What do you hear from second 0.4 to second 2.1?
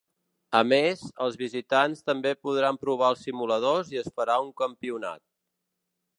A més, els visitants